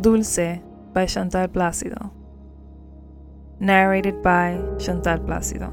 Dulce 0.00 0.60
by 0.94 1.04
Chantal 1.04 1.46
Placido. 1.46 2.10
Narrated 3.60 4.22
by 4.22 4.58
Chantal 4.78 5.18
Placido. 5.18 5.70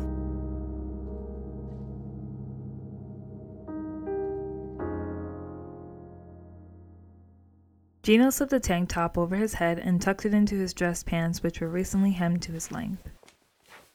Gino 8.04 8.30
slipped 8.30 8.52
the 8.52 8.60
tank 8.60 8.90
top 8.90 9.18
over 9.18 9.38
his 9.38 9.54
head 9.54 9.80
and 9.80 10.02
tucked 10.02 10.26
it 10.26 10.34
into 10.34 10.56
his 10.56 10.74
dress 10.74 11.04
pants, 11.04 11.42
which 11.42 11.62
were 11.62 11.70
recently 11.70 12.12
hemmed 12.12 12.42
to 12.42 12.52
his 12.52 12.70
length. 12.70 13.10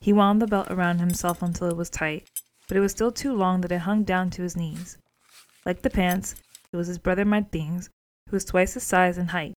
He 0.00 0.14
wound 0.14 0.40
the 0.40 0.46
belt 0.46 0.68
around 0.70 1.00
himself 1.00 1.42
until 1.42 1.68
it 1.68 1.76
was 1.76 1.90
tight, 1.90 2.30
but 2.68 2.78
it 2.78 2.80
was 2.80 2.92
still 2.92 3.12
too 3.12 3.34
long 3.34 3.60
that 3.60 3.72
it 3.72 3.80
hung 3.80 4.02
down 4.02 4.30
to 4.30 4.42
his 4.42 4.56
knees. 4.56 4.96
Like 5.66 5.82
the 5.82 5.90
pants, 5.90 6.36
it 6.72 6.76
was 6.78 6.86
his 6.86 6.98
brother 6.98 7.26
Martin's, 7.26 7.90
who 8.30 8.36
was 8.36 8.46
twice 8.46 8.72
his 8.74 8.82
size 8.82 9.18
and 9.18 9.30
height. 9.30 9.52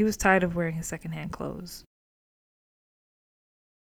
He 0.00 0.04
was 0.04 0.16
tired 0.16 0.42
of 0.42 0.56
wearing 0.56 0.76
his 0.76 0.86
second-hand 0.86 1.30
clothes. 1.30 1.84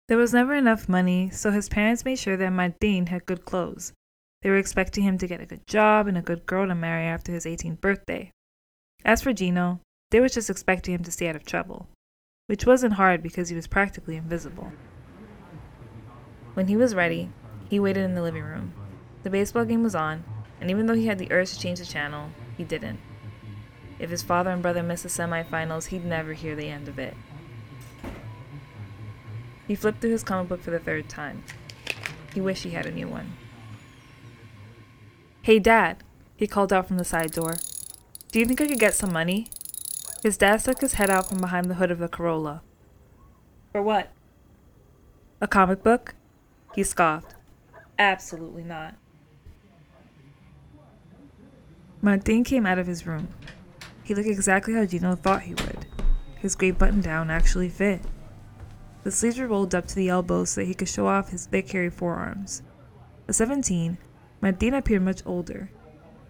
There 0.09 0.17
was 0.17 0.33
never 0.33 0.55
enough 0.55 0.89
money, 0.89 1.29
so 1.29 1.51
his 1.51 1.69
parents 1.69 2.03
made 2.03 2.19
sure 2.19 2.35
that 2.35 2.49
Martin 2.49 3.09
had 3.09 3.27
good 3.27 3.45
clothes. 3.45 3.93
They 4.41 4.49
were 4.49 4.57
expecting 4.57 5.05
him 5.05 5.19
to 5.19 5.27
get 5.27 5.43
a 5.43 5.45
good 5.45 5.67
job 5.67 6.07
and 6.07 6.17
a 6.17 6.23
good 6.23 6.47
girl 6.47 6.67
to 6.67 6.75
marry 6.75 7.05
after 7.05 7.31
his 7.31 7.45
18th 7.45 7.83
birthday. 7.83 8.31
As 9.05 9.21
for 9.21 9.35
Gino, 9.35 9.81
they 10.11 10.19
were 10.19 10.31
just 10.31 10.49
expecting 10.49 10.95
him 10.95 11.05
to 11.05 11.13
stay 11.13 11.29
out 11.29 11.37
of 11.37 11.45
trouble, 11.45 11.89
which 12.47 12.65
wasn't 12.65 12.95
hard 12.95 13.23
because 13.23 13.51
he 13.51 13.55
was 13.55 13.67
practically 13.67 14.17
invisible. 14.17 14.73
When 16.55 16.69
he 16.69 16.77
was 16.79 16.95
ready, 16.95 17.29
he 17.69 17.79
waited 17.79 18.05
in 18.05 18.15
the 18.15 18.23
living 18.23 18.45
room. 18.45 18.73
The 19.25 19.29
baseball 19.29 19.67
game 19.67 19.83
was 19.83 19.95
on, 19.95 20.25
and 20.59 20.71
even 20.71 20.87
though 20.87 20.95
he 20.95 21.09
had 21.09 21.19
the 21.19 21.31
urge 21.31 21.53
to 21.53 21.61
change 21.61 21.81
the 21.81 21.85
channel, 21.85 22.31
he 22.57 22.65
didn't. 22.65 22.99
If 23.99 24.11
his 24.11 24.23
father 24.23 24.51
and 24.51 24.63
brother 24.63 24.83
missed 24.83 25.03
the 25.03 25.09
semifinals, 25.09 25.87
he'd 25.87 26.05
never 26.05 26.33
hear 26.33 26.55
the 26.55 26.69
end 26.69 26.89
of 26.89 26.99
it. 26.99 27.17
He 29.67 29.75
flipped 29.75 30.01
through 30.01 30.13
his 30.13 30.25
comic 30.25 30.49
book 30.49 30.63
for 30.63 30.71
the 30.71 30.79
third 30.79 31.09
time. 31.09 31.45
He 32.33 32.41
wished 32.41 32.65
he 32.65 32.71
had 32.71 32.87
a 32.87 32.91
new 32.91 33.09
one. 33.09 33.35
Hey, 35.43 35.59
Dad, 35.59 36.03
he 36.37 36.47
called 36.47 36.73
out 36.73 36.87
from 36.87 36.99
the 36.99 37.05
side 37.05 37.33
door. 37.33 37.57
Do 38.31 38.39
you 38.39 38.45
think 38.45 38.61
I 38.61 38.69
could 38.69 38.79
get 38.79 38.95
some 38.95 39.13
money? 39.13 39.49
His 40.23 40.37
dad 40.37 40.61
stuck 40.61 40.81
his 40.81 40.95
head 40.95 41.11
out 41.11 41.29
from 41.29 41.39
behind 41.39 41.71
the 41.71 41.75
hood 41.75 41.91
of 41.91 41.99
the 41.99 42.09
Corolla. 42.09 42.63
For 43.73 43.83
what? 43.83 44.11
A 45.41 45.47
comic 45.47 45.83
book? 45.83 46.15
He 46.75 46.83
scoffed. 46.83 47.35
Absolutely 47.99 48.65
not. 48.65 48.95
Martin 52.03 52.45
came 52.45 52.67
out 52.67 52.79
of 52.79 52.87
his 52.87 53.07
room. 53.07 53.29
He 54.09 54.15
looked 54.15 54.27
exactly 54.27 54.73
how 54.73 54.87
Gino 54.87 55.17
thought 55.17 55.43
he 55.43 55.53
would. 55.53 55.85
His 56.37 56.57
gray 56.57 56.71
button 56.71 57.03
down 57.03 57.31
actually 57.31 57.69
fit. 57.69 58.01
The 59.05 59.11
sleeves 59.11 59.39
were 59.39 59.47
rolled 59.47 59.75
up 59.75 59.87
to 59.89 59.95
the 59.95 60.09
elbows 60.09 60.49
so 60.49 60.63
that 60.63 60.67
he 60.67 60.73
could 60.73 60.89
show 60.89 61.07
off 61.07 61.29
his 61.29 61.45
thick, 61.45 61.71
hairy 61.71 61.91
forearms. 61.91 62.63
At 63.29 63.35
17, 63.35 63.99
Martin 64.41 64.73
appeared 64.73 65.03
much 65.03 65.21
older. 65.27 65.71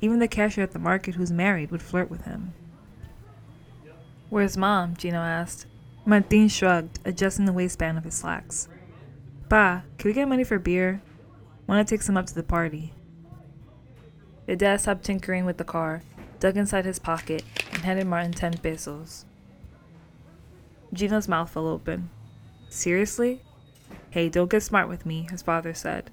Even 0.01 0.19
the 0.19 0.27
cashier 0.27 0.65
at 0.65 0.73
the 0.73 0.81
market, 0.81 1.15
who's 1.15 1.31
married, 1.31 1.71
would 1.71 1.81
flirt 1.81 2.11
with 2.11 2.23
him. 2.23 2.53
Where's 4.29 4.57
mom? 4.57 4.97
Gino 4.97 5.21
asked. 5.21 5.67
Martin 6.05 6.49
shrugged, 6.49 6.99
adjusting 7.05 7.45
the 7.45 7.53
waistband 7.53 7.97
of 7.97 8.03
his 8.03 8.15
slacks. 8.15 8.67
Pa, 9.49 9.85
can 9.99 10.09
we 10.09 10.15
get 10.15 10.27
money 10.27 10.43
for 10.43 10.59
beer? 10.59 11.01
Want 11.69 11.87
to 11.87 11.95
take 11.95 12.03
some 12.03 12.17
up 12.17 12.27
to 12.27 12.35
the 12.35 12.43
party. 12.43 12.93
The 14.47 14.57
dad 14.57 14.81
stopped 14.81 15.05
tinkering 15.05 15.45
with 15.45 15.59
the 15.59 15.65
car, 15.65 16.03
dug 16.41 16.57
inside 16.57 16.85
his 16.85 16.99
pocket, 16.99 17.45
and 17.73 17.83
handed 17.83 18.07
Martin 18.07 18.33
10 18.33 18.59
pesos. 18.59 19.25
Gino's 20.93 21.29
mouth 21.29 21.51
fell 21.51 21.67
open. 21.67 22.11
Seriously? 22.69 23.43
Hey, 24.11 24.29
don't 24.29 24.51
get 24.51 24.63
smart 24.63 24.89
with 24.89 25.05
me, 25.05 25.27
his 25.31 25.43
father 25.43 25.75
said. 25.75 26.11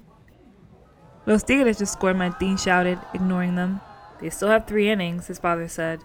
Los 1.24 1.42
Tigres 1.42 1.78
just 1.78 1.94
scored, 1.94 2.16
my 2.16 2.28
Martin 2.28 2.56
shouted, 2.56 2.98
ignoring 3.14 3.56
them. 3.56 3.80
They 4.20 4.30
still 4.30 4.48
have 4.48 4.66
three 4.66 4.88
innings, 4.88 5.26
his 5.26 5.38
father 5.38 5.68
said. 5.68 6.00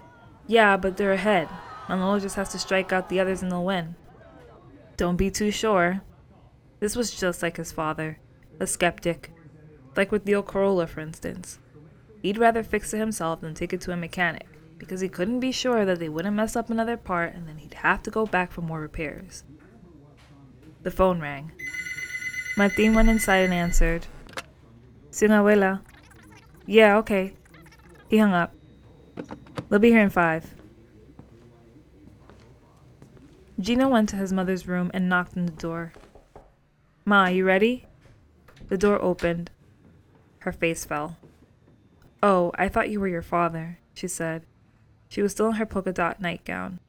Yeah, 0.48 0.78
but 0.78 0.98
they're 0.98 1.14
ahead. 1.14 1.48
Manolo 1.88 2.20
just 2.20 2.36
has 2.36 2.50
to 2.50 2.60
strike 2.60 2.92
out 2.92 3.10
the 3.10 3.20
others 3.20 3.42
and 3.42 3.52
they'll 3.52 3.64
win. 3.64 3.96
Don't 4.98 5.18
be 5.18 5.30
too 5.30 5.52
sure. 5.52 6.02
This 6.80 6.96
was 6.96 7.14
just 7.14 7.44
like 7.44 7.58
his 7.58 7.72
father, 7.72 8.20
a 8.60 8.66
skeptic. 8.66 9.32
Like 9.96 10.12
with 10.12 10.26
the 10.26 10.36
old 10.36 10.48
Corolla, 10.48 10.88
for 10.88 11.02
instance. 11.02 11.60
He'd 12.22 12.38
rather 12.38 12.64
fix 12.64 12.94
it 12.94 13.00
himself 13.00 13.42
than 13.42 13.54
take 13.54 13.74
it 13.74 13.82
to 13.82 13.92
a 13.92 13.98
mechanic 13.98 14.48
because 14.78 15.02
he 15.02 15.10
couldn't 15.10 15.40
be 15.40 15.52
sure 15.52 15.86
that 15.86 16.00
they 16.00 16.10
wouldn't 16.10 16.36
mess 16.36 16.56
up 16.56 16.70
another 16.70 16.98
part 16.98 17.34
and 17.34 17.48
then 17.48 17.58
he'd 17.58 17.76
have 17.76 18.02
to 18.04 18.12
go 18.12 18.26
back 18.26 18.52
for 18.52 18.62
more 18.62 18.80
repairs. 18.80 19.44
The 20.84 20.92
phone 20.92 21.20
rang. 21.20 21.52
Martin 22.58 22.94
went 22.94 23.10
inside 23.10 23.44
and 23.46 23.54
answered. 23.54 24.08
Sin 25.10 25.32
abuela. 25.32 25.82
Yeah, 26.66 26.98
okay. 26.98 27.34
He 28.10 28.18
hung 28.18 28.34
up. 28.34 28.54
They'll 29.70 29.80
be 29.80 29.90
here 29.90 30.02
in 30.02 30.10
five. 30.10 30.54
Gino 33.60 33.88
went 33.88 34.10
to 34.10 34.16
his 34.16 34.34
mother's 34.34 34.68
room 34.68 34.90
and 34.94 35.08
knocked 35.08 35.38
on 35.38 35.46
the 35.46 35.52
door. 35.52 35.94
Ma, 37.06 37.28
you 37.28 37.46
ready? 37.46 37.86
The 38.70 38.78
door 38.78 39.02
opened. 39.02 39.52
Her 40.40 40.52
face 40.52 40.86
fell. 40.86 41.18
Oh, 42.24 42.52
I 42.56 42.70
thought 42.70 42.90
you 42.90 43.00
were 43.00 43.08
your 43.08 43.22
father, 43.22 43.80
she 43.94 44.08
said. 44.08 44.44
She 45.10 45.22
was 45.22 45.32
still 45.32 45.48
in 45.48 45.54
her 45.54 45.66
polka 45.66 45.92
dot 45.92 46.22
nightgown. 46.22 46.80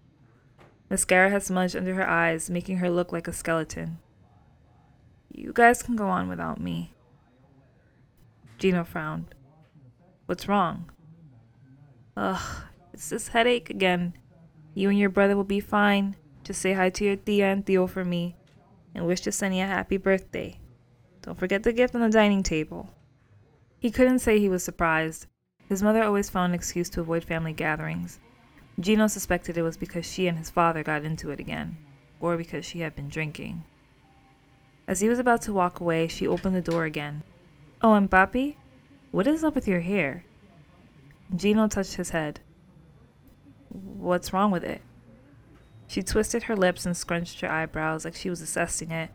Mascara 0.91 1.31
had 1.31 1.43
smudged 1.43 1.75
under 1.75 1.95
her 1.95 2.09
eyes, 2.09 2.51
making 2.51 2.77
her 2.77 2.91
look 2.91 3.13
like 3.13 3.27
a 3.27 3.33
skeleton. 3.33 3.99
You 5.33 5.53
guys 5.55 5.83
can 5.83 5.97
go 5.97 6.09
on 6.09 6.29
without 6.29 6.61
me. 6.61 6.93
Gino 8.59 8.85
frowned. 8.85 9.35
What's 10.27 10.47
wrong? 10.47 10.91
Ugh, 12.17 12.63
it's 12.93 13.09
this 13.09 13.29
headache 13.29 13.71
again. 13.71 14.13
You 14.75 14.91
and 14.91 14.99
your 14.99 15.09
brother 15.09 15.35
will 15.35 15.45
be 15.45 15.61
fine. 15.61 16.17
Just 16.45 16.61
say 16.61 16.75
hi 16.75 16.91
to 16.91 17.05
your 17.05 17.17
tia 17.17 17.47
and 17.47 17.67
tio 17.67 17.87
for 17.87 18.05
me, 18.05 18.37
and 18.95 19.07
wish 19.07 19.23
Yesenia 19.23 19.65
a 19.65 19.67
happy 19.67 19.97
birthday. 19.97 20.59
Don't 21.23 21.39
forget 21.39 21.63
the 21.63 21.73
gift 21.73 21.95
on 21.95 22.03
the 22.03 22.11
dining 22.11 22.43
table. 22.43 22.91
He 23.83 23.91
couldn't 23.91 24.21
say 24.21 24.39
he 24.39 24.49
was 24.49 24.63
surprised. 24.63 25.27
His 25.69 25.83
mother 25.83 26.05
always 26.05 26.31
found 26.31 26.53
an 26.53 26.55
excuse 26.55 26.89
to 26.91 27.01
avoid 27.01 27.25
family 27.25 27.53
gatherings. 27.53 28.21
Gino 28.79 29.09
suspected 29.09 29.59
it 29.59 29.63
was 29.63 29.77
because 29.77 30.07
she 30.07 30.29
and 30.29 30.39
his 30.39 30.51
father 30.51 30.85
got 30.85 31.03
into 31.03 31.33
it 31.33 31.41
again, 31.41 31.77
or 32.21 32.37
because 32.37 32.65
she 32.65 32.79
had 32.79 32.95
been 32.95 33.09
drinking. 33.09 33.65
As 34.87 35.01
he 35.01 35.09
was 35.09 35.19
about 35.19 35.43
to 35.43 35.53
walk 35.53 35.81
away, 35.81 36.07
she 36.07 36.29
opened 36.29 36.55
the 36.55 36.61
door 36.61 36.85
again. 36.85 37.25
Oh, 37.83 37.95
and 37.95 38.09
Papi? 38.09 38.55
What 39.11 39.27
is 39.27 39.43
up 39.43 39.57
with 39.57 39.67
your 39.67 39.81
hair? 39.81 40.23
Gino 41.35 41.67
touched 41.67 41.95
his 41.95 42.11
head. 42.11 42.39
What's 43.69 44.33
wrong 44.33 44.53
with 44.53 44.63
it? 44.63 44.81
She 45.89 46.05
twisted 46.05 46.45
her 46.45 46.55
lips 46.55 46.87
and 46.87 46.97
scrunched 46.97 47.41
her 47.41 47.51
eyebrows 47.51 48.05
like 48.05 48.15
she 48.15 48.31
was 48.31 48.43
assessing 48.43 48.93
it, 48.93 49.11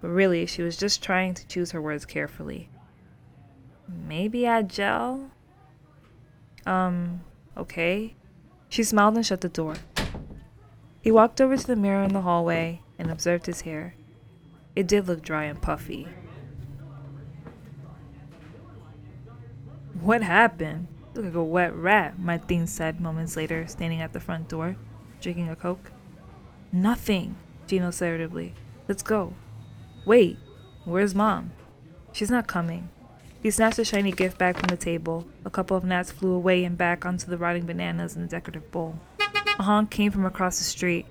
but 0.00 0.08
really 0.08 0.46
she 0.46 0.62
was 0.62 0.78
just 0.78 1.02
trying 1.02 1.34
to 1.34 1.46
choose 1.46 1.72
her 1.72 1.82
words 1.82 2.06
carefully. 2.06 2.70
Maybe 3.88 4.44
add 4.44 4.68
gel? 4.68 5.30
Um, 6.66 7.22
okay. 7.56 8.14
She 8.68 8.84
smiled 8.84 9.16
and 9.16 9.24
shut 9.24 9.40
the 9.40 9.48
door. 9.48 9.76
He 11.00 11.10
walked 11.10 11.40
over 11.40 11.56
to 11.56 11.66
the 11.66 11.76
mirror 11.76 12.02
in 12.02 12.12
the 12.12 12.20
hallway 12.20 12.82
and 12.98 13.10
observed 13.10 13.46
his 13.46 13.62
hair. 13.62 13.94
It 14.76 14.86
did 14.86 15.08
look 15.08 15.22
dry 15.22 15.44
and 15.44 15.60
puffy. 15.60 16.06
What 20.00 20.22
happened? 20.22 20.88
Look 21.14 21.24
like 21.24 21.34
a 21.34 21.42
wet 21.42 21.74
rat, 21.74 22.18
Martin 22.18 22.66
said 22.66 23.00
moments 23.00 23.36
later, 23.36 23.66
standing 23.66 24.00
at 24.00 24.12
the 24.12 24.20
front 24.20 24.48
door, 24.48 24.76
drinking 25.20 25.48
a 25.48 25.56
Coke. 25.56 25.90
Nothing, 26.70 27.36
Gino 27.66 27.90
said 27.90 28.08
irritably. 28.08 28.54
Let's 28.86 29.02
go. 29.02 29.34
Wait, 30.06 30.38
where's 30.84 31.14
mom? 31.14 31.52
She's 32.12 32.30
not 32.30 32.46
coming. 32.46 32.90
He 33.40 33.52
snatched 33.52 33.78
a 33.78 33.84
shiny 33.84 34.10
gift 34.10 34.36
bag 34.36 34.58
from 34.58 34.66
the 34.66 34.76
table. 34.76 35.24
A 35.44 35.50
couple 35.50 35.76
of 35.76 35.84
gnats 35.84 36.10
flew 36.10 36.32
away 36.32 36.64
and 36.64 36.76
back 36.76 37.06
onto 37.06 37.26
the 37.26 37.38
rotting 37.38 37.66
bananas 37.66 38.16
in 38.16 38.22
the 38.22 38.28
decorative 38.28 38.70
bowl. 38.72 38.98
A 39.58 39.62
honk 39.62 39.90
came 39.90 40.10
from 40.10 40.26
across 40.26 40.58
the 40.58 40.64
street. 40.64 41.06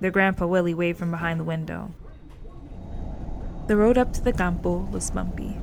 Their 0.00 0.10
grandpa 0.10 0.46
Willie 0.46 0.72
waved 0.72 0.98
from 0.98 1.10
behind 1.10 1.38
the 1.38 1.44
window. 1.44 1.90
The 3.66 3.76
road 3.76 3.98
up 3.98 4.14
to 4.14 4.22
the 4.22 4.32
campo 4.32 4.88
was 4.90 5.10
bumpy. 5.10 5.58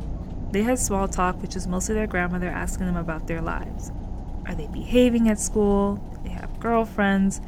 They 0.52 0.62
had 0.62 0.78
small 0.78 1.08
talk, 1.08 1.42
which 1.42 1.56
was 1.56 1.66
mostly 1.68 1.96
their 1.96 2.06
grandmother 2.06 2.50
asking 2.50 2.86
them 2.86 2.98
about 2.98 3.28
their 3.28 3.42
lives. 3.42 3.92
Are 4.46 4.54
they 4.54 4.68
behaving 4.68 5.30
at 5.30 5.40
school? 5.40 5.96
Do 5.96 6.30
they 6.30 6.36
have 6.36 6.60
girlfriends? 6.60 7.42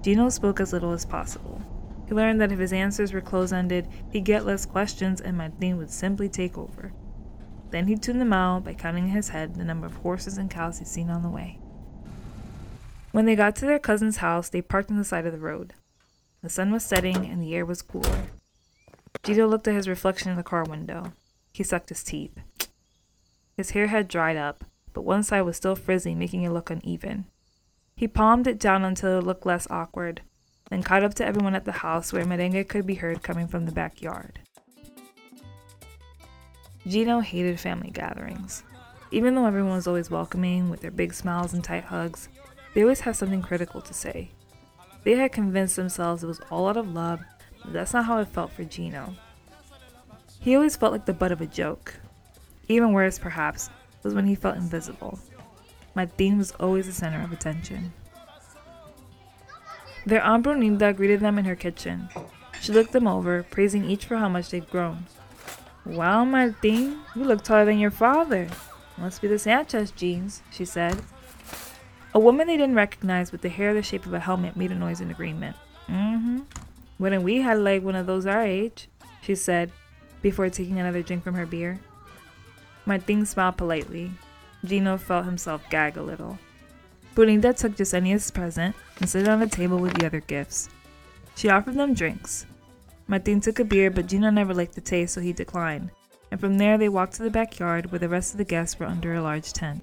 Gino 0.00 0.30
spoke 0.30 0.60
as 0.60 0.72
little 0.72 0.92
as 0.92 1.04
possible. 1.04 1.60
He 2.06 2.14
learned 2.14 2.40
that 2.40 2.52
if 2.52 2.58
his 2.58 2.72
answers 2.72 3.12
were 3.12 3.20
close 3.20 3.52
ended, 3.52 3.86
he'd 4.10 4.24
get 4.24 4.46
less 4.46 4.64
questions 4.64 5.20
and 5.20 5.36
Martin 5.36 5.76
would 5.76 5.90
simply 5.90 6.30
take 6.30 6.56
over. 6.56 6.92
Then 7.70 7.86
he 7.86 7.96
tuned 7.96 8.20
them 8.20 8.32
out 8.32 8.64
by 8.64 8.74
counting 8.74 9.04
in 9.04 9.10
his 9.10 9.30
head 9.30 9.54
the 9.54 9.64
number 9.64 9.86
of 9.86 9.96
horses 9.96 10.38
and 10.38 10.50
cows 10.50 10.78
he'd 10.78 10.88
seen 10.88 11.10
on 11.10 11.22
the 11.22 11.28
way. 11.28 11.58
When 13.12 13.26
they 13.26 13.36
got 13.36 13.56
to 13.56 13.66
their 13.66 13.78
cousin's 13.78 14.18
house, 14.18 14.48
they 14.48 14.62
parked 14.62 14.90
on 14.90 14.96
the 14.96 15.04
side 15.04 15.26
of 15.26 15.32
the 15.32 15.38
road. 15.38 15.74
The 16.42 16.48
sun 16.48 16.70
was 16.70 16.84
setting 16.84 17.26
and 17.26 17.42
the 17.42 17.54
air 17.54 17.66
was 17.66 17.82
cooler. 17.82 18.26
Gino 19.22 19.46
looked 19.46 19.68
at 19.68 19.74
his 19.74 19.88
reflection 19.88 20.30
in 20.30 20.36
the 20.36 20.42
car 20.42 20.64
window. 20.64 21.12
He 21.52 21.62
sucked 21.62 21.88
his 21.88 22.04
teeth. 22.04 22.38
His 23.56 23.70
hair 23.70 23.88
had 23.88 24.08
dried 24.08 24.36
up, 24.36 24.64
but 24.92 25.02
one 25.02 25.22
side 25.22 25.42
was 25.42 25.56
still 25.56 25.74
frizzy, 25.74 26.14
making 26.14 26.44
it 26.44 26.50
look 26.50 26.70
uneven. 26.70 27.26
He 27.96 28.06
palmed 28.06 28.46
it 28.46 28.60
down 28.60 28.84
until 28.84 29.18
it 29.18 29.24
looked 29.24 29.44
less 29.44 29.66
awkward, 29.68 30.22
then 30.70 30.84
caught 30.84 31.02
up 31.02 31.14
to 31.14 31.26
everyone 31.26 31.56
at 31.56 31.64
the 31.64 31.72
house 31.72 32.12
where 32.12 32.24
merengue 32.24 32.68
could 32.68 32.86
be 32.86 32.94
heard 32.94 33.24
coming 33.24 33.48
from 33.48 33.66
the 33.66 33.72
backyard. 33.72 34.38
Gino 36.88 37.20
hated 37.20 37.60
family 37.60 37.90
gatherings. 37.90 38.62
Even 39.10 39.34
though 39.34 39.44
everyone 39.44 39.72
was 39.72 39.86
always 39.86 40.10
welcoming 40.10 40.70
with 40.70 40.80
their 40.80 40.90
big 40.90 41.12
smiles 41.12 41.52
and 41.52 41.62
tight 41.62 41.84
hugs, 41.84 42.28
they 42.74 42.82
always 42.82 43.00
had 43.00 43.14
something 43.14 43.42
critical 43.42 43.80
to 43.82 43.92
say. 43.92 44.30
They 45.04 45.14
had 45.14 45.32
convinced 45.32 45.76
themselves 45.76 46.22
it 46.22 46.28
was 46.28 46.40
all 46.50 46.68
out 46.68 46.76
of 46.76 46.92
love, 46.92 47.20
but 47.62 47.72
that's 47.72 47.92
not 47.92 48.06
how 48.06 48.18
it 48.18 48.28
felt 48.28 48.52
for 48.52 48.64
Gino. 48.64 49.14
He 50.40 50.54
always 50.54 50.76
felt 50.76 50.92
like 50.92 51.04
the 51.04 51.12
butt 51.12 51.32
of 51.32 51.40
a 51.40 51.46
joke. 51.46 51.94
Even 52.68 52.92
worse, 52.92 53.18
perhaps, 53.18 53.70
was 54.02 54.14
when 54.14 54.26
he 54.26 54.34
felt 54.34 54.56
invisible. 54.56 55.18
My 55.94 56.04
Martin 56.04 56.38
was 56.38 56.52
always 56.52 56.86
the 56.86 56.92
center 56.92 57.22
of 57.22 57.32
attention. 57.32 57.92
Their 60.06 60.22
Aunt 60.22 60.44
Brunilda 60.44 60.96
greeted 60.96 61.20
them 61.20 61.38
in 61.38 61.44
her 61.44 61.56
kitchen. 61.56 62.08
She 62.60 62.72
looked 62.72 62.92
them 62.92 63.06
over, 63.06 63.42
praising 63.42 63.84
each 63.84 64.06
for 64.06 64.16
how 64.16 64.28
much 64.28 64.50
they'd 64.50 64.70
grown. 64.70 65.06
Wow, 65.84 66.24
Martin, 66.24 67.00
you 67.14 67.24
look 67.24 67.42
taller 67.42 67.64
than 67.64 67.78
your 67.78 67.90
father. 67.90 68.48
Must 68.96 69.22
be 69.22 69.28
the 69.28 69.38
Sanchez 69.38 69.90
genes, 69.90 70.42
she 70.50 70.64
said. 70.64 71.00
A 72.14 72.18
woman 72.18 72.46
they 72.46 72.56
didn't 72.56 72.74
recognize 72.74 73.32
with 73.32 73.42
the 73.42 73.48
hair 73.48 73.72
the 73.72 73.82
shape 73.82 74.06
of 74.06 74.14
a 74.14 74.20
helmet 74.20 74.56
made 74.56 74.72
a 74.72 74.74
noise 74.74 75.00
in 75.00 75.10
agreement. 75.10 75.56
Mm-hmm. 75.88 76.40
Wouldn't 76.98 77.22
we 77.22 77.42
had 77.42 77.58
like 77.58 77.82
one 77.82 77.94
of 77.94 78.06
those 78.06 78.26
our 78.26 78.42
age? 78.42 78.88
She 79.22 79.34
said, 79.34 79.70
before 80.20 80.48
taking 80.50 80.78
another 80.78 81.02
drink 81.02 81.22
from 81.22 81.34
her 81.34 81.46
beer. 81.46 81.78
Martin 82.86 83.24
smiled 83.24 83.56
politely. 83.56 84.10
Gino 84.64 84.96
felt 84.96 85.24
himself 85.24 85.62
gag 85.70 85.96
a 85.96 86.02
little. 86.02 86.38
Brunilda 87.14 87.56
took 87.56 87.76
Yesenia's 87.76 88.30
present 88.30 88.74
and 88.98 89.08
set 89.08 89.22
it 89.22 89.28
on 89.28 89.40
the 89.40 89.46
table 89.46 89.78
with 89.78 89.94
the 89.94 90.06
other 90.06 90.20
gifts. 90.20 90.68
She 91.36 91.48
offered 91.48 91.74
them 91.74 91.94
drinks. 91.94 92.46
Martin 93.10 93.40
took 93.40 93.58
a 93.58 93.64
beer, 93.64 93.90
but 93.90 94.06
Gino 94.06 94.28
never 94.28 94.52
liked 94.52 94.74
the 94.74 94.82
taste, 94.82 95.14
so 95.14 95.22
he 95.22 95.32
declined. 95.32 95.90
And 96.30 96.38
from 96.38 96.58
there, 96.58 96.76
they 96.76 96.90
walked 96.90 97.14
to 97.14 97.22
the 97.22 97.30
backyard 97.30 97.90
where 97.90 97.98
the 97.98 98.08
rest 98.08 98.34
of 98.34 98.38
the 98.38 98.44
guests 98.44 98.78
were 98.78 98.84
under 98.84 99.14
a 99.14 99.22
large 99.22 99.54
tent. 99.54 99.82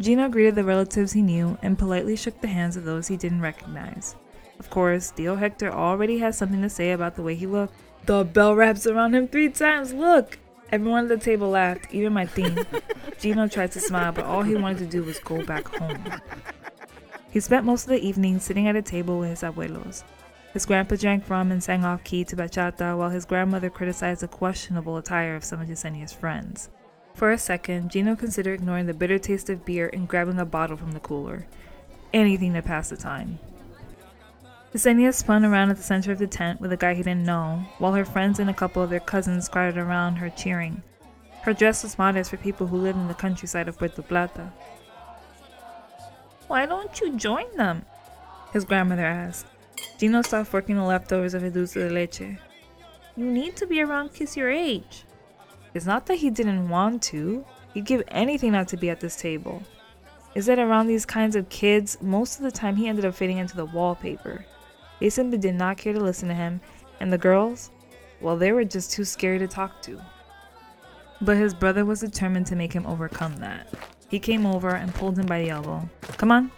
Gino 0.00 0.28
greeted 0.28 0.54
the 0.54 0.62
relatives 0.62 1.12
he 1.12 1.20
knew 1.20 1.58
and 1.62 1.78
politely 1.78 2.14
shook 2.14 2.40
the 2.40 2.46
hands 2.46 2.76
of 2.76 2.84
those 2.84 3.08
he 3.08 3.16
didn't 3.16 3.40
recognize. 3.40 4.14
Of 4.60 4.70
course, 4.70 5.10
Tio 5.10 5.34
Hector 5.34 5.72
already 5.72 6.18
had 6.18 6.36
something 6.36 6.62
to 6.62 6.70
say 6.70 6.92
about 6.92 7.16
the 7.16 7.22
way 7.22 7.34
he 7.34 7.46
looked. 7.46 7.74
The 8.06 8.22
bell 8.24 8.54
wraps 8.54 8.86
around 8.86 9.16
him 9.16 9.26
three 9.26 9.48
times, 9.48 9.92
look! 9.92 10.38
Everyone 10.70 11.04
at 11.04 11.08
the 11.08 11.24
table 11.24 11.50
laughed, 11.50 11.92
even 11.92 12.12
Martin. 12.12 12.64
Gino 13.20 13.48
tried 13.48 13.72
to 13.72 13.80
smile, 13.80 14.12
but 14.12 14.24
all 14.24 14.42
he 14.42 14.54
wanted 14.54 14.78
to 14.78 14.86
do 14.86 15.02
was 15.02 15.18
go 15.18 15.44
back 15.44 15.66
home. 15.66 16.04
He 17.30 17.40
spent 17.40 17.66
most 17.66 17.84
of 17.84 17.90
the 17.90 18.06
evening 18.06 18.38
sitting 18.38 18.68
at 18.68 18.76
a 18.76 18.82
table 18.82 19.18
with 19.18 19.30
his 19.30 19.42
abuelos. 19.42 20.04
His 20.52 20.66
grandpa 20.66 20.96
drank 20.96 21.28
rum 21.30 21.50
and 21.50 21.62
sang 21.62 21.84
off 21.84 22.04
key 22.04 22.24
to 22.24 22.36
bachata, 22.36 22.96
while 22.96 23.10
his 23.10 23.24
grandmother 23.24 23.70
criticized 23.70 24.20
the 24.20 24.28
questionable 24.28 24.98
attire 24.98 25.34
of 25.34 25.44
some 25.44 25.60
of 25.60 25.68
Yesenia's 25.68 26.12
friends. 26.12 26.68
For 27.14 27.30
a 27.30 27.38
second, 27.38 27.90
Gino 27.90 28.16
considered 28.16 28.54
ignoring 28.54 28.86
the 28.86 28.94
bitter 28.94 29.18
taste 29.18 29.48
of 29.48 29.64
beer 29.64 29.90
and 29.92 30.08
grabbing 30.08 30.38
a 30.38 30.44
bottle 30.44 30.76
from 30.76 30.92
the 30.92 31.00
cooler. 31.00 31.46
Anything 32.12 32.52
to 32.54 32.62
pass 32.62 32.90
the 32.90 32.96
time. 32.96 33.38
Yesenia 34.74 35.12
spun 35.12 35.44
around 35.44 35.70
at 35.70 35.76
the 35.76 35.82
center 35.82 36.12
of 36.12 36.18
the 36.18 36.26
tent 36.26 36.60
with 36.60 36.72
a 36.72 36.76
guy 36.76 36.94
he 36.94 37.02
didn't 37.02 37.24
know, 37.24 37.62
while 37.78 37.92
her 37.92 38.04
friends 38.04 38.38
and 38.38 38.48
a 38.48 38.54
couple 38.54 38.82
of 38.82 38.90
their 38.90 39.00
cousins 39.00 39.48
crowded 39.48 39.78
around 39.78 40.16
her 40.16 40.30
cheering. 40.30 40.82
Her 41.42 41.52
dress 41.52 41.82
was 41.82 41.98
modest 41.98 42.30
for 42.30 42.36
people 42.38 42.66
who 42.66 42.76
lived 42.76 42.98
in 42.98 43.08
the 43.08 43.14
countryside 43.14 43.68
of 43.68 43.76
Puerto 43.76 44.02
Plata. 44.02 44.52
Why 46.46 46.66
don't 46.66 47.00
you 47.00 47.16
join 47.16 47.54
them? 47.56 47.84
His 48.52 48.64
grandmother 48.64 49.04
asked. 49.04 49.46
Gino 50.02 50.20
stopped 50.20 50.52
working 50.52 50.74
the 50.74 50.82
leftovers 50.82 51.32
of 51.32 51.42
his 51.42 51.52
dulce 51.52 51.74
de 51.74 51.88
leche. 51.88 52.36
You 53.14 53.24
need 53.24 53.54
to 53.54 53.68
be 53.68 53.80
around 53.80 54.12
kids 54.12 54.36
your 54.36 54.50
age. 54.50 55.04
It's 55.74 55.86
not 55.86 56.06
that 56.06 56.16
he 56.16 56.28
didn't 56.28 56.68
want 56.68 57.02
to. 57.04 57.44
He'd 57.72 57.84
give 57.84 58.02
anything 58.08 58.50
not 58.50 58.66
to 58.66 58.76
be 58.76 58.90
at 58.90 58.98
this 58.98 59.14
table. 59.14 59.62
Is 60.34 60.46
that 60.46 60.58
around 60.58 60.88
these 60.88 61.06
kinds 61.06 61.36
of 61.36 61.48
kids, 61.50 61.98
most 62.02 62.38
of 62.38 62.42
the 62.42 62.50
time 62.50 62.74
he 62.74 62.88
ended 62.88 63.04
up 63.04 63.14
fading 63.14 63.38
into 63.38 63.54
the 63.54 63.66
wallpaper. 63.66 64.44
They 64.98 65.08
simply 65.08 65.38
did 65.38 65.54
not 65.54 65.76
care 65.76 65.92
to 65.92 66.00
listen 66.00 66.26
to 66.30 66.34
him, 66.34 66.60
and 66.98 67.12
the 67.12 67.16
girls, 67.16 67.70
well, 68.20 68.36
they 68.36 68.50
were 68.50 68.64
just 68.64 68.90
too 68.90 69.04
scary 69.04 69.38
to 69.38 69.46
talk 69.46 69.82
to. 69.82 70.04
But 71.20 71.36
his 71.36 71.54
brother 71.54 71.84
was 71.84 72.00
determined 72.00 72.46
to 72.46 72.56
make 72.56 72.72
him 72.72 72.86
overcome 72.86 73.36
that. 73.36 73.72
He 74.08 74.18
came 74.18 74.46
over 74.46 74.70
and 74.70 74.92
pulled 74.92 75.16
him 75.16 75.26
by 75.26 75.44
the 75.44 75.50
elbow. 75.50 75.88
Come 76.16 76.32
on, 76.32 76.50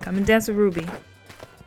come 0.00 0.18
and 0.18 0.26
dance 0.26 0.48
with 0.48 0.58
Ruby. 0.58 0.86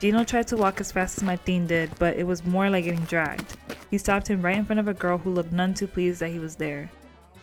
Gino 0.04 0.26
tried 0.26 0.48
to 0.48 0.58
walk 0.58 0.82
as 0.82 0.92
fast 0.92 1.18
as 1.18 1.24
Martin 1.24 1.66
did, 1.66 1.90
but 1.98 2.18
it 2.18 2.28
was 2.28 2.46
more 2.46 2.70
like 2.70 2.84
getting 2.84 3.06
dragged. 3.06 3.56
He 3.90 3.98
stopped 3.98 4.28
him 4.28 4.42
right 4.42 4.58
in 4.58 4.66
front 4.66 4.82
of 4.82 4.90
a 4.90 4.94
girl 4.94 5.18
who 5.18 5.32
looked 5.32 5.54
none 5.54 5.74
too 5.74 5.88
pleased 5.88 6.20
that 6.20 6.32
he 6.32 6.40
was 6.40 6.58
there. 6.58 6.92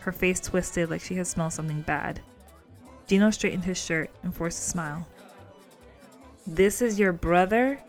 Her 0.00 0.12
face 0.12 0.40
twisted 0.40 0.90
like 0.90 1.00
she 1.00 1.14
had 1.14 1.26
smelled 1.26 1.54
something 1.54 1.80
bad. 1.80 2.20
Gino 3.06 3.30
straightened 3.30 3.64
his 3.64 3.82
shirt 3.82 4.10
and 4.22 4.36
forced 4.36 4.58
a 4.58 4.70
smile. 4.70 5.08
This 6.46 6.82
is 6.82 6.98
your 6.98 7.14
brother? 7.14 7.80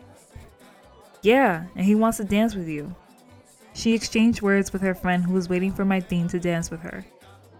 Yeah, 1.20 1.66
and 1.76 1.84
he 1.84 1.94
wants 1.94 2.16
to 2.16 2.24
dance 2.24 2.54
with 2.54 2.66
you. 2.66 2.94
She 3.74 3.92
exchanged 3.92 4.40
words 4.40 4.72
with 4.72 4.80
her 4.80 4.94
friend 4.94 5.22
who 5.22 5.34
was 5.34 5.50
waiting 5.50 5.72
for 5.72 5.84
Martin 5.84 6.28
to 6.28 6.40
dance 6.40 6.70
with 6.70 6.80
her. 6.80 7.04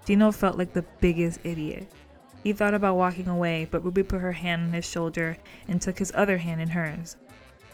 Gino 0.06 0.32
felt 0.32 0.56
like 0.56 0.72
the 0.72 0.86
biggest 1.02 1.40
idiot. 1.44 1.92
He 2.42 2.52
thought 2.52 2.74
about 2.74 2.96
walking 2.96 3.28
away, 3.28 3.68
but 3.70 3.84
Ruby 3.84 4.02
put 4.02 4.20
her 4.20 4.32
hand 4.32 4.62
on 4.62 4.72
his 4.72 4.88
shoulder 4.88 5.36
and 5.68 5.80
took 5.80 5.98
his 5.98 6.12
other 6.14 6.38
hand 6.38 6.60
in 6.60 6.70
hers. 6.70 7.16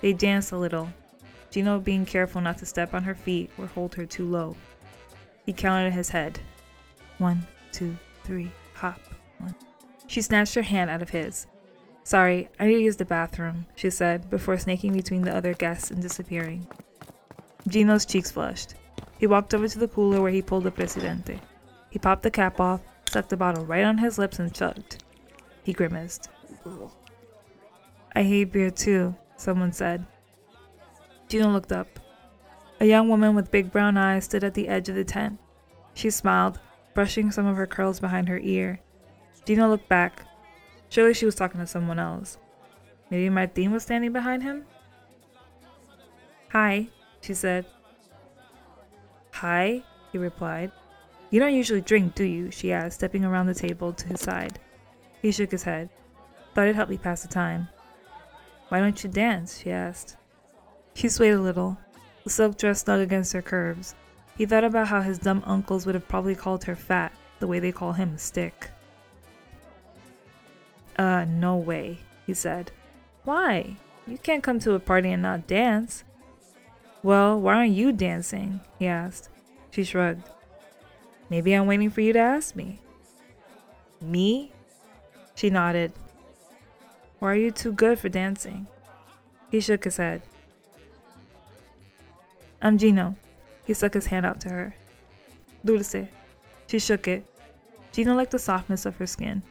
They 0.00 0.12
danced 0.12 0.52
a 0.52 0.58
little, 0.58 0.90
Gino 1.50 1.78
being 1.80 2.04
careful 2.04 2.40
not 2.40 2.58
to 2.58 2.66
step 2.66 2.92
on 2.92 3.04
her 3.04 3.14
feet 3.14 3.50
or 3.58 3.66
hold 3.66 3.94
her 3.94 4.04
too 4.04 4.28
low. 4.28 4.56
He 5.46 5.52
counted 5.52 5.92
his 5.92 6.10
head. 6.10 6.40
One, 7.16 7.46
two, 7.72 7.96
three, 8.24 8.50
hop. 8.74 9.00
One. 9.38 9.54
She 10.06 10.20
snatched 10.20 10.54
her 10.54 10.62
hand 10.62 10.90
out 10.90 11.02
of 11.02 11.10
his. 11.10 11.46
Sorry, 12.04 12.48
I 12.60 12.66
need 12.66 12.76
to 12.76 12.82
use 12.82 12.96
the 12.96 13.04
bathroom, 13.04 13.66
she 13.75 13.90
said, 13.90 14.30
before 14.30 14.58
snaking 14.58 14.92
between 14.92 15.22
the 15.22 15.34
other 15.34 15.54
guests 15.54 15.90
and 15.90 16.02
disappearing. 16.02 16.66
Gino's 17.66 18.06
cheeks 18.06 18.30
flushed. 18.30 18.75
He 19.18 19.26
walked 19.26 19.54
over 19.54 19.68
to 19.68 19.78
the 19.78 19.88
cooler 19.88 20.20
where 20.20 20.30
he 20.30 20.42
pulled 20.42 20.64
the 20.64 20.70
Presidente. 20.70 21.40
He 21.90 21.98
popped 21.98 22.22
the 22.22 22.30
cap 22.30 22.60
off 22.60 22.80
stuck 23.08 23.28
the 23.28 23.36
bottle 23.36 23.64
right 23.64 23.84
on 23.84 23.98
his 23.98 24.18
lips 24.18 24.38
and 24.38 24.54
chugged. 24.54 25.02
He 25.64 25.72
grimaced. 25.72 26.28
I 28.14 28.22
hate 28.22 28.52
beer 28.52 28.70
too, 28.70 29.14
someone 29.36 29.72
said. 29.72 30.06
Gino 31.28 31.50
looked 31.50 31.72
up. 31.72 32.00
A 32.80 32.86
young 32.86 33.08
woman 33.08 33.34
with 33.34 33.50
big 33.50 33.72
brown 33.72 33.96
eyes 33.96 34.24
stood 34.24 34.44
at 34.44 34.54
the 34.54 34.68
edge 34.68 34.88
of 34.88 34.94
the 34.94 35.04
tent. 35.04 35.38
She 35.94 36.10
smiled, 36.10 36.60
brushing 36.94 37.30
some 37.30 37.46
of 37.46 37.56
her 37.56 37.66
curls 37.66 37.98
behind 37.98 38.28
her 38.28 38.38
ear. 38.38 38.80
Gino 39.44 39.68
looked 39.68 39.88
back. 39.88 40.22
Surely 40.88 41.14
she 41.14 41.26
was 41.26 41.34
talking 41.34 41.60
to 41.60 41.66
someone 41.66 41.98
else. 41.98 42.38
Maybe 43.10 43.30
Martin 43.30 43.72
was 43.72 43.82
standing 43.82 44.12
behind 44.12 44.42
him? 44.42 44.64
Hi, 46.50 46.88
she 47.20 47.34
said. 47.34 47.66
Hi, 49.32 49.82
he 50.12 50.18
replied. 50.18 50.72
You 51.30 51.40
don't 51.40 51.54
usually 51.54 51.80
drink, 51.80 52.14
do 52.14 52.25
you? 52.25 52.50
she 52.50 52.73
asked, 52.73 52.97
stepping 52.97 53.25
around 53.25 53.47
the 53.47 53.54
table 53.54 53.92
to 53.92 54.06
his 54.06 54.20
side. 54.20 54.58
He 55.20 55.30
shook 55.30 55.50
his 55.50 55.64
head. 55.64 55.90
Thought 56.54 56.64
it'd 56.64 56.76
help 56.76 56.88
me 56.88 56.97
pass 56.97 57.23
the 57.23 57.28
time. 57.28 57.68
Why 58.68 58.80
don't 58.80 59.02
you 59.02 59.11
dance? 59.11 59.58
she 59.58 59.70
asked. 59.70 60.16
She 60.94 61.08
swayed 61.08 61.35
a 61.35 61.40
little. 61.40 61.78
The 62.25 62.30
silk 62.30 62.56
dress 62.56 62.80
snug 62.80 63.00
against 63.00 63.32
her 63.32 63.42
curves. 63.42 63.94
He 64.37 64.47
thought 64.47 64.64
about 64.64 64.88
how 64.88 65.02
his 65.02 65.18
dumb 65.18 65.42
uncles 65.47 65.85
would 65.85 65.94
have 65.94 66.08
probably 66.08 66.35
called 66.35 66.64
her 66.64 66.76
fat, 66.76 67.12
the 67.40 67.47
way 67.47 67.58
they 67.58 67.73
call 67.73 67.92
him 67.92 68.16
stick. 68.18 68.70
Uh, 70.97 71.25
no 71.26 71.56
way, 71.56 71.99
he 72.26 72.35
said. 72.35 72.73
Why? 73.25 73.76
You 74.06 74.18
can't 74.18 74.42
come 74.42 74.58
to 74.61 74.75
a 74.75 74.80
party 74.80 75.12
and 75.12 75.23
not 75.23 75.47
dance. 75.47 76.04
Well, 77.02 77.40
why 77.40 77.54
aren't 77.56 77.73
you 77.73 77.92
dancing? 77.92 78.61
he 78.78 78.87
asked. 78.87 79.28
She 79.70 79.85
shrugged. 79.85 80.28
Maybe 81.30 81.52
I'm 81.52 81.66
waiting 81.66 81.90
for 81.90 82.00
you 82.00 82.12
to 82.12 82.18
ask 82.18 82.56
me. 82.56 82.80
Me? 84.00 84.52
She 85.35 85.50
nodded. 85.50 85.92
Or 87.20 87.32
are 87.32 87.37
you 87.37 87.50
too 87.50 87.73
good 87.73 87.99
for 87.99 88.08
dancing? 88.08 88.66
He 89.50 89.61
shook 89.61 89.85
his 89.85 89.97
head. 89.97 90.23
I'm 92.62 92.78
Gino. 92.78 93.16
He 93.64 93.75
stuck 93.75 93.94
his 93.94 94.06
hand 94.06 94.25
out 94.25 94.40
to 94.42 94.49
her. 94.49 94.75
Dulce. 95.64 96.08
She 96.66 96.78
shook 96.78 97.06
it. 97.08 97.26
Gino 97.92 98.14
liked 98.14 98.30
the 98.30 98.38
softness 98.38 98.87
of 98.87 98.97
her 98.97 99.06
skin. 99.06 99.42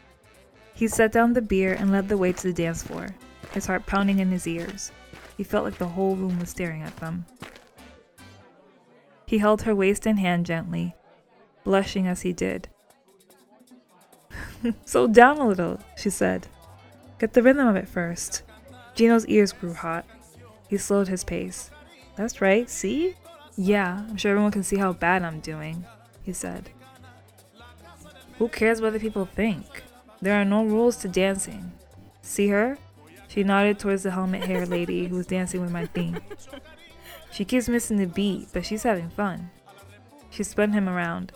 He 0.74 0.88
set 0.88 1.12
down 1.12 1.34
the 1.34 1.42
beer 1.42 1.74
and 1.74 1.92
led 1.92 2.10
the 2.10 2.18
way 2.18 2.34
to 2.34 2.44
the 2.44 2.54
dance 2.54 2.84
floor. 2.84 3.10
his 3.54 3.66
heart 3.66 3.86
pounding 3.86 4.20
in 4.20 4.30
his 4.30 4.46
ears. 4.46 4.92
He 5.38 5.44
felt 5.44 5.66
like 5.66 5.78
the 5.78 5.88
whole 5.88 6.16
room 6.16 6.40
was 6.40 6.50
staring 6.50 6.82
at 6.82 6.96
them. 6.98 7.26
He 9.26 9.38
held 9.40 9.64
her 9.64 9.76
waist 9.76 10.06
and 10.06 10.20
hand 10.20 10.46
gently, 10.46 10.96
blushing 11.68 12.08
as 12.08 12.22
he 12.22 12.32
did. 12.32 12.70
Slow 14.86 15.06
down 15.08 15.38
a 15.38 15.46
little, 15.46 15.82
she 15.98 16.10
said. 16.10 16.48
Get 17.20 17.34
the 17.34 17.44
rhythm 17.44 17.68
of 17.68 17.76
it 17.76 17.90
first. 17.90 18.44
Gino's 18.96 19.28
ears 19.28 19.52
grew 19.52 19.74
hot. 19.74 20.06
He 20.70 20.78
slowed 20.78 21.10
his 21.10 21.26
pace. 21.26 21.70
That's 22.16 22.40
right, 22.40 22.70
see? 22.70 23.16
Yeah, 23.58 24.06
I'm 24.08 24.16
sure 24.16 24.32
everyone 24.32 24.54
can 24.54 24.64
see 24.64 24.78
how 24.78 24.94
bad 24.94 25.24
I'm 25.24 25.42
doing, 25.42 25.86
he 26.24 26.32
said. 26.32 26.70
Who 28.38 28.48
cares 28.48 28.80
what 28.80 28.88
other 28.88 29.00
people 29.00 29.26
think? 29.26 29.84
There 30.22 30.40
are 30.40 30.46
no 30.46 30.64
rules 30.64 30.96
to 30.98 31.10
dancing. 31.10 31.74
See 32.22 32.48
her? 32.48 32.78
She 33.28 33.44
nodded 33.44 33.78
towards 33.78 34.04
the 34.04 34.12
helmet 34.12 34.46
hair 34.46 34.66
lady 34.66 35.08
who 35.08 35.18
was 35.18 35.28
dancing 35.28 35.60
with 35.60 35.72
Martin. 35.72 36.22
She 37.30 37.44
keeps 37.44 37.68
missing 37.68 37.98
the 37.98 38.08
beat, 38.08 38.48
but 38.54 38.66
she's 38.66 38.84
having 38.84 39.10
fun. 39.10 39.50
She 40.30 40.44
spun 40.44 40.72
him 40.72 40.88
around. 40.88 41.34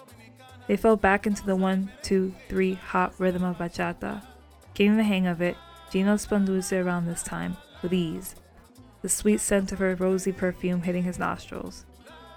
They 0.71 0.77
fell 0.77 0.95
back 0.95 1.27
into 1.27 1.45
the 1.45 1.57
one, 1.57 1.91
two, 2.01 2.33
three 2.47 2.75
hot 2.75 3.13
rhythm 3.17 3.43
of 3.43 3.57
bachata. 3.57 4.23
Getting 4.73 4.95
the 4.95 5.03
hang 5.03 5.27
of 5.27 5.41
it, 5.41 5.57
Gino 5.91 6.15
spun 6.15 6.45
Dulce 6.45 6.71
around 6.71 7.05
this 7.05 7.23
time, 7.23 7.57
with 7.81 7.91
ease, 7.91 8.35
the 9.01 9.09
sweet 9.09 9.41
scent 9.41 9.73
of 9.73 9.79
her 9.79 9.95
rosy 9.95 10.31
perfume 10.31 10.83
hitting 10.83 11.03
his 11.03 11.19
nostrils. 11.19 11.83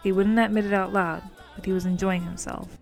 He 0.02 0.10
wouldn't 0.10 0.36
admit 0.36 0.64
it 0.64 0.72
out 0.72 0.92
loud, 0.92 1.22
but 1.54 1.64
he 1.64 1.72
was 1.72 1.86
enjoying 1.86 2.22
himself. 2.24 2.76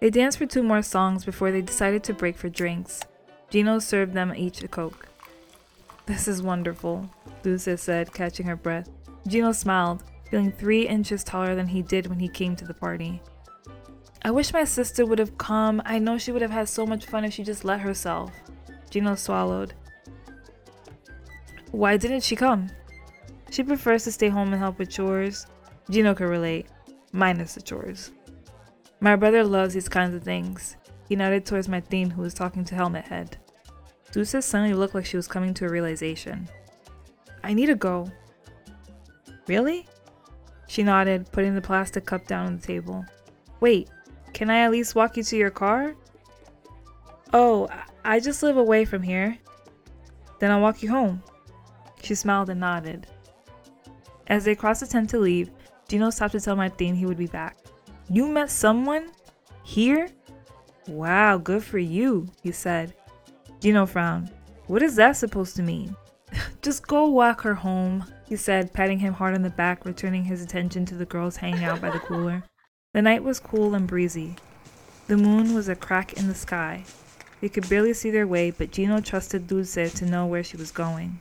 They 0.00 0.10
danced 0.10 0.36
for 0.36 0.44
two 0.44 0.62
more 0.62 0.82
songs 0.82 1.24
before 1.24 1.50
they 1.50 1.62
decided 1.62 2.04
to 2.04 2.12
break 2.12 2.36
for 2.36 2.50
drinks. 2.50 3.00
Gino 3.48 3.78
served 3.78 4.12
them 4.12 4.34
each 4.36 4.62
a 4.62 4.68
Coke. 4.68 5.08
This 6.04 6.28
is 6.28 6.42
wonderful, 6.42 7.08
Dulce 7.42 7.80
said, 7.80 8.12
catching 8.12 8.44
her 8.44 8.56
breath. 8.56 8.90
Gino 9.26 9.52
smiled, 9.52 10.02
feeling 10.30 10.52
three 10.52 10.86
inches 10.86 11.24
taller 11.24 11.54
than 11.54 11.66
he 11.66 11.82
did 11.82 12.06
when 12.06 12.18
he 12.18 12.28
came 12.28 12.54
to 12.56 12.64
the 12.64 12.74
party. 12.74 13.20
I 14.22 14.30
wish 14.30 14.52
my 14.52 14.64
sister 14.64 15.06
would 15.06 15.18
have 15.18 15.38
come. 15.38 15.82
I 15.84 15.98
know 15.98 16.18
she 16.18 16.30
would 16.30 16.42
have 16.42 16.50
had 16.50 16.68
so 16.68 16.86
much 16.86 17.06
fun 17.06 17.24
if 17.24 17.32
she 17.32 17.42
just 17.42 17.64
let 17.64 17.80
herself. 17.80 18.30
Gino 18.90 19.14
swallowed. 19.14 19.74
Why 21.72 21.96
didn't 21.96 22.22
she 22.22 22.36
come? 22.36 22.68
She 23.50 23.62
prefers 23.62 24.04
to 24.04 24.12
stay 24.12 24.28
home 24.28 24.52
and 24.52 24.60
help 24.60 24.78
with 24.78 24.90
chores. 24.90 25.46
Gino 25.90 26.14
could 26.14 26.28
relate, 26.28 26.66
minus 27.12 27.54
the 27.54 27.62
chores. 27.62 28.12
My 29.00 29.16
brother 29.16 29.42
loves 29.42 29.74
these 29.74 29.88
kinds 29.88 30.14
of 30.14 30.22
things. 30.22 30.76
He 31.08 31.16
nodded 31.16 31.46
towards 31.46 31.68
Martin, 31.68 32.10
who 32.10 32.22
was 32.22 32.34
talking 32.34 32.64
to 32.66 32.74
Helmet 32.74 33.06
Head. 33.06 33.38
Dulce 34.12 34.44
suddenly 34.44 34.74
looked 34.74 34.94
like 34.94 35.06
she 35.06 35.16
was 35.16 35.26
coming 35.26 35.54
to 35.54 35.66
a 35.66 35.70
realization. 35.70 36.48
I 37.42 37.54
need 37.54 37.66
to 37.66 37.74
go. 37.74 38.10
Really? 39.46 39.88
She 40.70 40.84
nodded, 40.84 41.32
putting 41.32 41.56
the 41.56 41.60
plastic 41.60 42.06
cup 42.06 42.28
down 42.28 42.46
on 42.46 42.56
the 42.56 42.64
table. 42.64 43.04
Wait, 43.58 43.88
can 44.32 44.50
I 44.50 44.60
at 44.60 44.70
least 44.70 44.94
walk 44.94 45.16
you 45.16 45.24
to 45.24 45.36
your 45.36 45.50
car? 45.50 45.96
Oh, 47.32 47.68
I 48.04 48.20
just 48.20 48.44
live 48.44 48.56
away 48.56 48.84
from 48.84 49.02
here. 49.02 49.36
Then 50.38 50.52
I'll 50.52 50.60
walk 50.60 50.80
you 50.80 50.88
home. 50.88 51.24
She 52.04 52.14
smiled 52.14 52.50
and 52.50 52.60
nodded. 52.60 53.08
As 54.28 54.44
they 54.44 54.54
crossed 54.54 54.82
the 54.82 54.86
tent 54.86 55.10
to 55.10 55.18
leave, 55.18 55.50
Gino 55.88 56.08
stopped 56.10 56.34
to 56.34 56.40
tell 56.40 56.54
Martin 56.54 56.94
he 56.94 57.04
would 57.04 57.18
be 57.18 57.26
back. 57.26 57.56
You 58.08 58.28
met 58.28 58.48
someone? 58.48 59.10
Here? 59.64 60.08
Wow, 60.86 61.38
good 61.38 61.64
for 61.64 61.80
you, 61.80 62.28
he 62.44 62.52
said. 62.52 62.94
Gino 63.58 63.86
frowned. 63.86 64.30
What 64.68 64.84
is 64.84 64.94
that 64.94 65.16
supposed 65.16 65.56
to 65.56 65.62
mean? 65.62 65.96
Just 66.62 66.86
go 66.86 67.06
walk 67.06 67.40
her 67.40 67.54
home, 67.54 68.04
he 68.30 68.36
said, 68.36 68.72
patting 68.72 69.00
him 69.00 69.14
hard 69.14 69.34
on 69.34 69.42
the 69.42 69.50
back, 69.50 69.84
returning 69.84 70.22
his 70.22 70.40
attention 70.40 70.86
to 70.86 70.94
the 70.94 71.04
girls 71.04 71.38
hanging 71.38 71.64
out 71.64 71.80
by 71.80 71.90
the 71.90 71.98
cooler. 71.98 72.44
The 72.94 73.02
night 73.02 73.24
was 73.24 73.40
cool 73.40 73.74
and 73.74 73.88
breezy. 73.88 74.36
The 75.08 75.16
moon 75.16 75.52
was 75.52 75.68
a 75.68 75.74
crack 75.74 76.12
in 76.12 76.28
the 76.28 76.34
sky. 76.36 76.84
They 77.40 77.48
could 77.48 77.68
barely 77.68 77.92
see 77.92 78.08
their 78.08 78.28
way, 78.28 78.52
but 78.52 78.70
Gino 78.70 79.00
trusted 79.00 79.48
Dulce 79.48 79.92
to 79.94 80.06
know 80.06 80.26
where 80.26 80.44
she 80.44 80.56
was 80.56 80.70
going. 80.70 81.18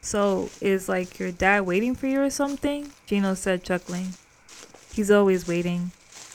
So, 0.00 0.48
is 0.60 0.88
like 0.88 1.18
your 1.18 1.32
dad 1.32 1.66
waiting 1.66 1.96
for 1.96 2.06
you 2.06 2.22
or 2.22 2.30
something? 2.30 2.92
Gino 3.06 3.34
said, 3.34 3.64
chuckling. 3.64 4.14
He's 4.94 5.10
always 5.10 5.48
waiting. 5.48 5.90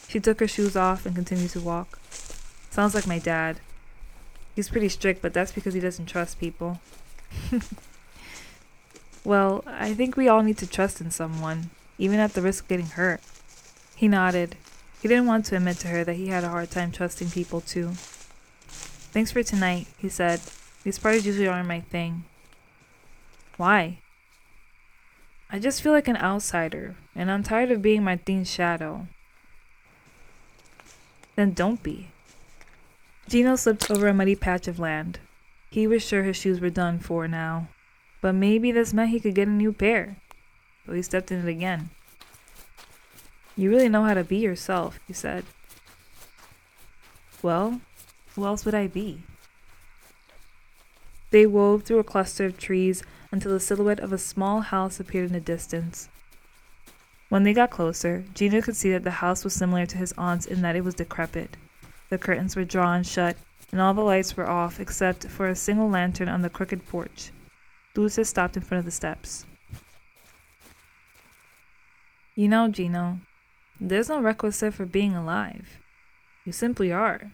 She 0.10 0.20
took 0.20 0.42
her 0.42 0.48
shoes 0.48 0.76
off 0.76 1.06
and 1.06 1.16
continued 1.16 1.52
to 1.52 1.62
walk. 1.62 2.02
Sounds 2.70 2.94
like 2.94 3.08
my 3.08 3.20
dad. 3.20 3.62
He's 4.58 4.68
pretty 4.68 4.90
strict, 4.90 5.22
but 5.22 5.34
that's 5.34 5.54
because 5.54 5.74
he 5.74 5.80
doesn't 5.80 6.08
trust 6.08 6.38
people. 6.38 6.82
well, 9.24 9.64
I 9.68 9.94
think 9.94 10.18
we 10.18 10.28
all 10.28 10.44
need 10.44 10.58
to 10.58 10.68
trust 10.68 11.02
in 11.02 11.12
someone, 11.12 11.70
even 11.98 12.20
at 12.20 12.34
the 12.34 12.42
risk 12.42 12.64
of 12.64 12.70
getting 12.70 12.88
hurt. 12.88 13.22
He 13.96 14.08
nodded. 14.08 14.56
He 15.02 15.08
didn't 15.08 15.28
want 15.28 15.46
to 15.46 15.58
admit 15.58 15.78
to 15.80 15.88
her 15.90 16.04
that 16.04 16.16
he 16.16 16.28
had 16.28 16.44
a 16.44 16.50
hard 16.50 16.72
time 16.72 16.92
trusting 16.92 17.32
people, 17.32 17.62
too. 17.62 17.92
Thanks 19.14 19.32
for 19.32 19.44
tonight, 19.44 19.88
he 19.98 20.10
said. 20.10 20.42
These 20.84 21.00
parties 21.00 21.26
usually 21.26 21.48
aren't 21.48 21.68
my 21.68 21.82
thing. 21.82 22.24
Why? 23.58 24.00
I 25.52 25.60
just 25.60 25.82
feel 25.82 25.92
like 25.92 26.08
an 26.08 26.18
outsider, 26.18 26.96
and 27.14 27.30
I'm 27.30 27.44
tired 27.44 27.72
of 27.72 27.82
being 27.82 28.04
my 28.04 28.16
Martin's 28.16 28.50
shadow. 28.50 29.08
Then 31.36 31.54
don't 31.54 31.84
be. 31.84 32.08
Gino 33.28 33.56
slipped 33.56 33.92
over 33.92 34.08
a 34.08 34.14
muddy 34.14 34.36
patch 34.36 34.68
of 34.68 34.80
land. 34.80 35.20
He 35.70 35.88
was 35.88 36.04
sure 36.04 36.24
his 36.24 36.38
shoes 36.38 36.60
were 36.60 36.70
done 36.70 37.00
for 37.00 37.28
now, 37.28 37.68
but 38.22 38.34
maybe 38.34 38.72
this 38.72 38.94
meant 38.94 39.10
he 39.10 39.20
could 39.20 39.36
get 39.36 39.48
a 39.48 39.52
new 39.52 39.74
pair. 39.74 40.18
So 40.86 40.94
he 40.94 41.02
stepped 41.02 41.32
in 41.32 41.46
it 41.46 41.50
again. 41.50 41.90
You 43.58 43.70
really 43.70 43.90
know 43.90 44.04
how 44.04 44.14
to 44.14 44.24
be 44.24 44.38
yourself, 44.38 45.00
he 45.08 45.14
said. 45.14 45.44
Well, 47.42 47.82
who 48.36 48.46
else 48.46 48.66
would 48.66 48.76
I 48.76 48.88
be? 48.88 49.24
They 51.32 51.46
wove 51.46 51.84
through 51.84 52.00
a 52.00 52.04
cluster 52.04 52.46
of 52.46 52.58
trees 52.58 53.04
until 53.32 53.52
the 53.52 53.60
silhouette 53.60 54.00
of 54.00 54.14
a 54.14 54.18
small 54.18 54.62
house 54.62 55.00
appeared 55.00 55.28
in 55.28 55.34
the 55.34 55.40
distance. 55.40 56.10
When 57.30 57.44
they 57.44 57.54
got 57.54 57.72
closer, 57.72 58.26
Gino 58.34 58.62
could 58.62 58.76
see 58.76 58.92
that 58.92 59.06
the 59.06 59.12
house 59.12 59.44
was 59.44 59.54
similar 59.54 59.86
to 59.86 59.98
his 59.98 60.14
aunt's 60.18 60.46
in 60.46 60.62
that 60.62 60.76
it 60.76 60.84
was 60.84 60.96
decrepit. 60.96 61.56
The 62.10 62.18
curtains 62.18 62.58
were 62.58 62.66
drawn 62.66 63.04
shut, 63.04 63.38
and 63.72 63.80
all 63.80 63.94
the 63.94 64.02
lights 64.02 64.36
were 64.36 64.50
off 64.50 64.82
except 64.82 65.28
for 65.28 65.48
a 65.48 65.56
single 65.56 65.90
lantern 65.90 66.28
on 66.28 66.42
the 66.42 66.50
crooked 66.50 66.86
porch. 66.88 67.32
Dulce 67.94 68.28
stopped 68.28 68.56
in 68.56 68.64
front 68.64 68.80
of 68.80 68.86
the 68.86 68.92
steps. 68.92 69.46
You 72.36 72.48
know, 72.48 72.70
Gino, 72.70 73.20
there's 73.80 74.10
no 74.10 74.22
requisite 74.22 74.74
for 74.74 74.86
being 74.86 75.16
alive. 75.16 75.80
You 76.46 76.52
simply 76.52 76.92
are. 76.92 77.32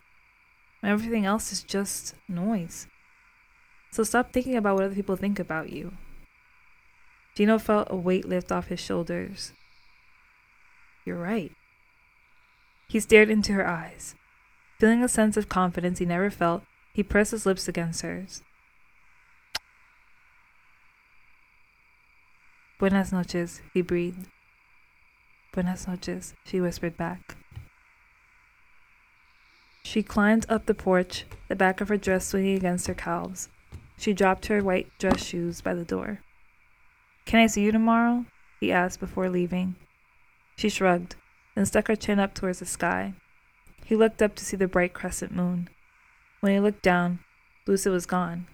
Everything 0.83 1.25
else 1.25 1.51
is 1.51 1.63
just 1.63 2.15
noise. 2.27 2.87
So 3.91 4.03
stop 4.03 4.31
thinking 4.31 4.55
about 4.55 4.75
what 4.75 4.85
other 4.85 4.95
people 4.95 5.15
think 5.15 5.39
about 5.39 5.71
you. 5.71 5.93
Gino 7.35 7.59
felt 7.59 7.87
a 7.91 7.95
weight 7.95 8.25
lift 8.25 8.51
off 8.51 8.67
his 8.67 8.79
shoulders. 8.79 9.53
You're 11.05 11.19
right. 11.19 11.51
He 12.87 12.99
stared 12.99 13.29
into 13.29 13.53
her 13.53 13.67
eyes. 13.67 14.15
Feeling 14.79 15.03
a 15.03 15.07
sense 15.07 15.37
of 15.37 15.49
confidence 15.49 15.99
he 15.99 16.05
never 16.05 16.29
felt, 16.29 16.63
he 16.93 17.03
pressed 17.03 17.31
his 17.31 17.45
lips 17.45 17.67
against 17.67 18.01
hers. 18.01 18.41
Buenas 22.79 23.11
noches, 23.11 23.61
he 23.73 23.81
breathed. 23.81 24.27
Buenas 25.51 25.87
noches, 25.87 26.35
she 26.45 26.61
whispered 26.61 26.95
back. 26.95 27.35
She 29.81 30.03
climbed 30.03 30.45
up 30.47 30.67
the 30.67 30.75
porch, 30.75 31.25
the 31.47 31.55
back 31.55 31.81
of 31.81 31.89
her 31.89 31.97
dress 31.97 32.27
swinging 32.27 32.55
against 32.55 32.85
her 32.85 32.93
calves. 32.93 33.49
She 33.97 34.13
dropped 34.13 34.45
her 34.45 34.63
white 34.63 34.91
dress 34.99 35.23
shoes 35.23 35.59
by 35.59 35.73
the 35.73 35.85
door. 35.85 36.19
Can 37.25 37.39
I 37.39 37.47
see 37.47 37.63
you 37.63 37.71
tomorrow? 37.71 38.25
he 38.59 38.71
asked 38.71 38.99
before 38.99 39.29
leaving. 39.29 39.75
She 40.55 40.69
shrugged, 40.69 41.15
then 41.55 41.65
stuck 41.65 41.87
her 41.87 41.95
chin 41.95 42.19
up 42.19 42.35
towards 42.35 42.59
the 42.59 42.65
sky. 42.65 43.13
He 43.85 43.95
looked 43.95 44.21
up 44.21 44.35
to 44.35 44.45
see 44.45 44.57
the 44.57 44.67
bright 44.67 44.93
crescent 44.93 45.33
moon. 45.33 45.69
When 46.41 46.53
he 46.53 46.59
looked 46.59 46.83
down, 46.83 47.19
Dulce 47.65 47.85
was 47.85 48.05
gone. 48.05 48.45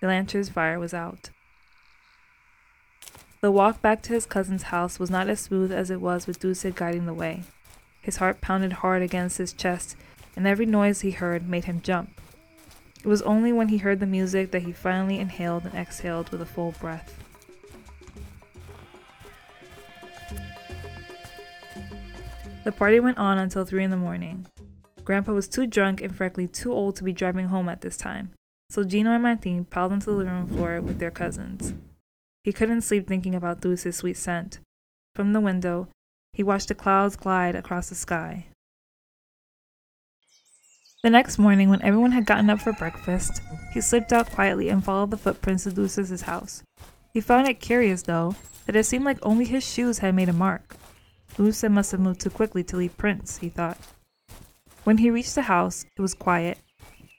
The 0.00 0.06
lantern's 0.06 0.50
fire 0.50 0.78
was 0.78 0.94
out. 0.94 1.30
The 3.42 3.52
walk 3.52 3.82
back 3.82 4.02
to 4.02 4.14
his 4.14 4.26
cousin's 4.26 4.64
house 4.64 4.98
was 4.98 5.10
not 5.10 5.28
as 5.28 5.40
smooth 5.40 5.70
as 5.70 5.90
it 5.90 6.00
was 6.00 6.26
with 6.26 6.40
Dulce 6.40 6.64
guiding 6.74 7.06
the 7.06 7.14
way. 7.14 7.42
His 8.00 8.16
heart 8.16 8.40
pounded 8.40 8.72
hard 8.74 9.02
against 9.02 9.38
his 9.38 9.52
chest, 9.52 9.96
and 10.34 10.46
every 10.46 10.66
noise 10.66 11.02
he 11.02 11.10
heard 11.10 11.48
made 11.48 11.66
him 11.66 11.80
jump. 11.82 12.20
It 13.04 13.08
was 13.08 13.22
only 13.22 13.52
when 13.52 13.68
he 13.68 13.78
heard 13.78 14.00
the 14.00 14.06
music 14.06 14.50
that 14.50 14.62
he 14.62 14.72
finally 14.72 15.18
inhaled 15.18 15.64
and 15.64 15.74
exhaled 15.74 16.30
with 16.30 16.40
a 16.40 16.46
full 16.46 16.72
breath. 16.80 17.22
The 22.64 22.72
party 22.72 22.98
went 22.98 23.18
on 23.18 23.38
until 23.38 23.64
3 23.64 23.84
in 23.84 23.90
the 23.90 23.96
morning. 23.96 24.46
Grandpa 25.04 25.32
was 25.32 25.46
too 25.46 25.68
drunk 25.68 26.00
and 26.00 26.16
frankly 26.16 26.48
too 26.48 26.72
old 26.72 26.96
to 26.96 27.04
be 27.04 27.12
driving 27.12 27.46
home 27.46 27.68
at 27.68 27.82
this 27.82 27.96
time, 27.96 28.32
so 28.70 28.82
Gino 28.82 29.12
and 29.12 29.22
Martin 29.22 29.66
piled 29.66 29.92
onto 29.92 30.06
the 30.06 30.16
living 30.16 30.32
room 30.32 30.48
floor 30.48 30.80
with 30.80 30.98
their 30.98 31.12
cousins. 31.12 31.74
He 32.46 32.52
couldn't 32.52 32.82
sleep 32.82 33.08
thinking 33.08 33.34
about 33.34 33.60
Dulce's 33.60 33.96
sweet 33.96 34.16
scent. 34.16 34.60
From 35.16 35.32
the 35.32 35.40
window, 35.40 35.88
he 36.32 36.44
watched 36.44 36.68
the 36.68 36.76
clouds 36.76 37.16
glide 37.16 37.56
across 37.56 37.88
the 37.88 37.96
sky. 37.96 38.46
The 41.02 41.10
next 41.10 41.40
morning, 41.40 41.70
when 41.70 41.82
everyone 41.82 42.12
had 42.12 42.24
gotten 42.24 42.48
up 42.48 42.60
for 42.60 42.72
breakfast, 42.72 43.42
he 43.74 43.80
slipped 43.80 44.12
out 44.12 44.30
quietly 44.30 44.68
and 44.68 44.84
followed 44.84 45.10
the 45.10 45.16
footprints 45.16 45.64
to 45.64 45.72
Dulce's 45.72 46.20
house. 46.20 46.62
He 47.12 47.20
found 47.20 47.48
it 47.48 47.58
curious, 47.58 48.02
though, 48.02 48.36
that 48.66 48.76
it 48.76 48.84
seemed 48.84 49.04
like 49.04 49.18
only 49.22 49.44
his 49.44 49.68
shoes 49.68 49.98
had 49.98 50.14
made 50.14 50.28
a 50.28 50.32
mark. 50.32 50.76
Dulce 51.36 51.64
must 51.64 51.90
have 51.90 52.00
moved 52.00 52.20
too 52.20 52.30
quickly 52.30 52.62
to 52.62 52.76
leave 52.76 52.96
prints, 52.96 53.38
he 53.38 53.48
thought. 53.48 53.78
When 54.84 54.98
he 54.98 55.10
reached 55.10 55.34
the 55.34 55.42
house, 55.42 55.84
it 55.96 56.00
was 56.00 56.14
quiet. 56.14 56.58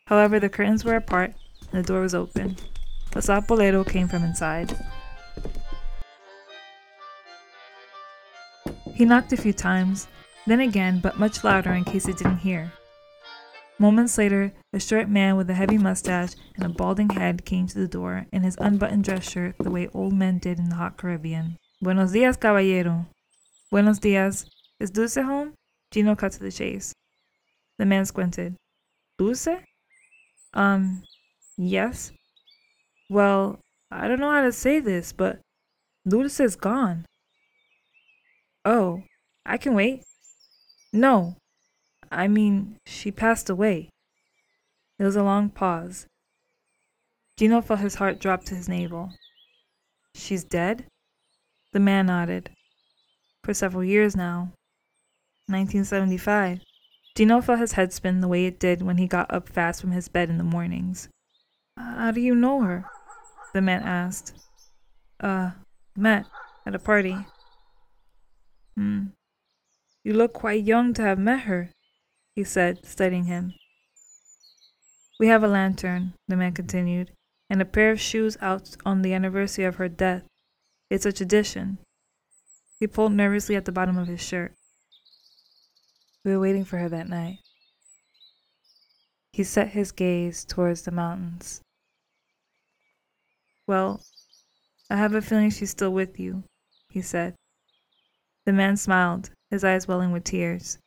However, 0.06 0.40
the 0.40 0.48
curtains 0.48 0.86
were 0.86 0.96
apart 0.96 1.34
and 1.74 1.84
the 1.84 1.86
door 1.86 2.00
was 2.00 2.16
open. 2.16 2.56
A 3.14 3.22
soft 3.22 3.50
bolero 3.50 3.84
came 3.84 4.08
from 4.08 4.24
inside. 4.24 4.74
He 8.96 9.06
knocked 9.06 9.34
a 9.34 9.38
few 9.38 9.54
times, 9.54 10.08
then 10.46 10.60
again, 10.60 11.00
but 11.00 11.20
much 11.20 11.44
louder 11.44 11.74
in 11.74 11.84
case 11.84 12.08
it 12.08 12.18
didn't 12.18 12.40
hear. 12.40 12.72
Moments 13.80 14.18
later, 14.18 14.52
a 14.74 14.80
short 14.80 15.08
man 15.08 15.38
with 15.38 15.50
a 15.50 15.54
heavy 15.54 15.78
mustache 15.78 16.34
and 16.56 16.66
a 16.66 16.70
balding 16.70 17.10
head 17.10 17.46
came 17.46 17.68
to 17.68 17.78
the 17.78 17.88
door 17.88 18.26
in 18.34 18.42
his 18.42 18.58
unbuttoned 18.60 19.04
dress 19.04 19.30
shirt 19.30 19.56
the 19.60 19.70
way 19.70 19.88
old 19.94 20.14
men 20.14 20.40
did 20.40 20.58
in 20.58 20.70
the 20.70 20.76
hot 20.76 20.98
Caribbean. 20.98 21.58
Buenos 21.80 22.12
dias, 22.12 22.38
caballero. 22.38 23.06
Buenos 23.70 24.00
dias. 24.00 24.50
Is 24.80 24.90
Dulce 24.90 25.16
home? 25.18 25.54
Gino 25.92 26.16
cut 26.16 26.32
to 26.34 26.40
the 26.40 26.52
chase. 26.52 26.94
The 27.78 27.86
man 27.86 28.06
squinted. 28.06 28.56
Dulce? 29.20 29.60
Um, 30.56 31.04
yes. 31.56 32.12
Well, 33.12 33.60
I 33.92 34.08
don't 34.08 34.20
know 34.20 34.32
how 34.32 34.42
to 34.42 34.52
say 34.52 34.80
this, 34.80 35.14
but 35.14 35.40
Dulce 36.08 36.40
is 36.40 36.56
gone. 36.56 37.06
Oh, 38.70 39.04
I 39.46 39.56
can 39.56 39.76
wait. 39.76 40.04
No, 40.92 41.38
I 42.12 42.28
mean, 42.28 42.76
she 42.86 43.12
passed 43.12 43.50
away. 43.50 43.88
There 44.98 45.08
was 45.08 45.16
a 45.16 45.24
long 45.24 45.50
pause. 45.50 46.06
Gino 47.38 47.62
felt 47.62 47.80
his 47.80 47.96
heart 47.96 48.20
drop 48.20 48.44
to 48.44 48.56
his 48.56 48.68
navel. 48.68 49.14
She's 50.14 50.44
dead? 50.44 50.84
The 51.72 51.80
man 51.80 52.08
nodded. 52.08 52.50
For 53.46 53.54
several 53.54 53.86
years 53.86 54.18
now. 54.18 54.52
1975. 55.46 56.60
Gino 57.16 57.40
felt 57.40 57.60
his 57.60 57.72
head 57.72 57.94
spin 57.94 58.20
the 58.20 58.28
way 58.28 58.48
it 58.48 58.60
did 58.60 58.82
when 58.82 58.98
he 58.98 59.08
got 59.08 59.34
up 59.34 59.48
fast 59.48 59.80
from 59.80 59.92
his 59.92 60.10
bed 60.10 60.30
in 60.30 60.38
the 60.38 60.44
mornings. 60.44 61.08
How 61.78 62.12
do 62.12 62.20
you 62.20 62.36
know 62.36 62.60
her? 62.64 62.84
The 63.54 63.62
man 63.62 63.84
asked. 63.84 64.34
Uh, 65.22 65.52
met 65.96 66.26
at 66.66 66.76
a 66.76 66.80
party. 66.80 67.16
Hmm. 68.78 69.08
You 70.04 70.14
look 70.14 70.34
quite 70.34 70.64
young 70.64 70.94
to 70.94 71.02
have 71.02 71.18
met 71.18 71.42
her, 71.42 71.72
he 72.36 72.44
said, 72.44 72.86
studying 72.86 73.24
him. 73.24 73.56
We 75.20 75.28
have 75.28 75.44
a 75.44 75.48
lantern, 75.48 76.14
the 76.28 76.38
man 76.38 76.54
continued, 76.54 77.12
and 77.50 77.60
a 77.60 77.66
pair 77.66 77.90
of 77.90 78.00
shoes 78.00 78.38
out 78.40 78.78
on 78.86 79.02
the 79.02 79.16
anniversary 79.16 79.66
of 79.66 79.78
her 79.78 79.90
death. 79.90 80.28
It's 80.92 81.08
a 81.08 81.12
tradition. 81.12 81.80
He 82.80 82.86
pulled 82.86 83.14
nervously 83.14 83.56
at 83.56 83.66
the 83.66 83.72
bottom 83.72 83.98
of 83.98 84.08
his 84.08 84.22
shirt. 84.22 84.54
We 86.24 86.34
were 86.34 86.40
waiting 86.40 86.64
for 86.64 86.78
her 86.78 86.90
that 86.90 87.10
night. 87.10 87.40
He 89.34 89.44
set 89.44 89.70
his 89.70 89.92
gaze 89.92 90.46
towards 90.46 90.84
the 90.84 90.92
mountains. 90.92 91.62
Well, 93.66 94.04
I 94.90 94.98
have 94.98 95.16
a 95.16 95.22
feeling 95.22 95.50
she's 95.50 95.72
still 95.72 95.92
with 95.92 96.20
you, 96.20 96.44
he 96.90 97.02
said. 97.02 97.34
The 98.48 98.54
man 98.54 98.78
smiled, 98.78 99.32
his 99.52 99.66
eyes 99.66 99.90
welling 99.90 100.14
with 100.14 100.24
tears. 100.24 100.78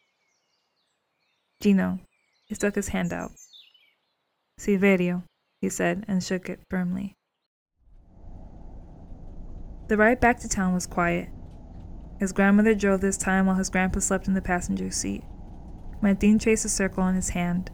Gino. 1.61 1.99
He 2.47 2.55
stuck 2.55 2.75
his 2.75 2.89
hand 2.89 3.13
out. 3.13 3.33
Silverio, 4.59 5.25
he 5.61 5.69
said, 5.69 6.07
and 6.09 6.25
shook 6.25 6.49
it 6.49 6.61
firmly. 6.71 7.19
The 9.89 9.99
ride 9.99 10.21
back 10.21 10.41
to 10.41 10.49
town 10.49 10.73
was 10.73 10.87
quiet. 10.87 11.29
His 12.19 12.33
grandmother 12.33 12.75
drove 12.75 13.03
this 13.03 13.19
time 13.19 13.45
while 13.45 13.57
his 13.57 13.69
grandpa 13.69 13.99
slept 14.01 14.27
in 14.27 14.33
the 14.33 14.41
passenger 14.41 14.91
seat. 14.91 15.23
Martin 16.01 16.39
traced 16.39 16.65
a 16.65 16.71
circle 16.71 17.03
on 17.03 17.15
his 17.15 17.29
hand. 17.29 17.71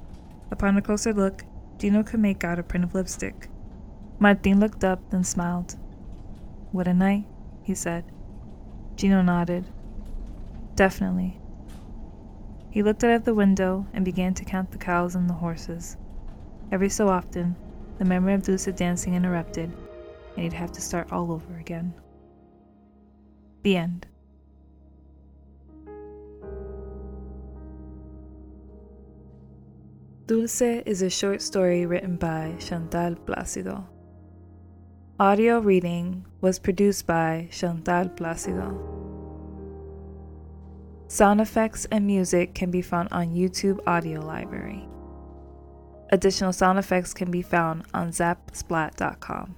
Upon 0.51 0.77
a 0.77 0.83
closer 0.83 1.13
look, 1.13 1.45
Gino 1.79 2.03
could 2.03 2.19
make 2.19 2.43
out 2.43 2.59
a 2.59 2.65
print 2.65 2.83
of 2.85 2.93
lipstick. 2.93 3.49
Martin 4.19 4.59
looked 4.59 4.83
up, 4.83 5.11
then 5.11 5.23
smiled. 5.23 5.77
What 6.73 6.89
a 6.89 6.93
night, 6.93 7.27
he 7.63 7.77
said. 7.77 8.03
Gino 8.97 9.23
nodded. 9.23 9.67
Definitely. 10.77 11.41
He 12.71 12.83
looked 12.83 13.03
out 13.03 13.15
of 13.15 13.25
the 13.25 13.35
window 13.35 13.87
and 13.95 14.05
began 14.05 14.35
to 14.35 14.45
count 14.45 14.71
the 14.71 14.79
cows 14.79 15.15
and 15.15 15.29
the 15.29 15.35
horses. 15.35 15.97
Every 16.71 16.91
so 16.91 17.09
often, 17.09 17.57
the 17.99 18.05
memory 18.05 18.35
of 18.35 18.43
Dulce 18.43 18.67
dancing 18.67 19.15
interrupted, 19.15 19.73
and 20.35 20.43
he'd 20.45 20.53
have 20.53 20.73
to 20.73 20.83
start 20.83 21.11
all 21.11 21.33
over 21.33 21.57
again. 21.57 21.95
The 23.63 23.79
end. 23.79 24.07
Dulce 30.27 30.61
is 30.61 31.01
a 31.01 31.09
short 31.09 31.41
story 31.41 31.87
written 31.87 32.17
by 32.17 32.55
Chantal 32.59 33.15
Placido. 33.15 33.87
Audio 35.19 35.61
reading 35.61 36.27
was 36.43 36.59
produced 36.59 37.07
by 37.07 37.49
Chantal 37.51 38.11
Placido. 38.11 38.96
Sound 41.09 41.41
effects 41.41 41.87
and 41.93 42.07
music 42.07 42.55
can 42.55 42.71
be 42.71 42.83
found 42.83 43.09
on 43.13 43.29
YouTube 43.29 43.81
Audio 43.87 44.21
Library. 44.21 44.89
Additional 46.11 46.53
sound 46.53 46.79
effects 46.79 47.15
can 47.15 47.31
be 47.31 47.43
found 47.43 47.85
on 47.95 48.11
zapsplat.com. 48.11 49.55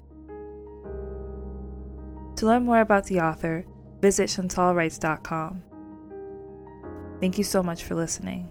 To 2.36 2.46
learn 2.46 2.64
more 2.64 2.80
about 2.80 3.06
the 3.06 3.20
author, 3.20 3.64
visit 4.00 4.30
chantalwrites.com. 4.30 5.62
Thank 7.20 7.38
you 7.38 7.44
so 7.44 7.62
much 7.62 7.82
for 7.84 7.94
listening. 7.94 8.48